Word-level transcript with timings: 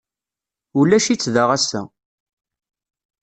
Ulac-itt 0.79 1.25
da 1.33 1.43
ass-a. 1.55 1.81